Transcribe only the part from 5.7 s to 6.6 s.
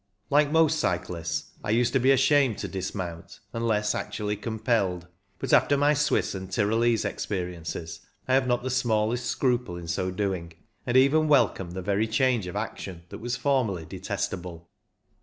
my Swiss and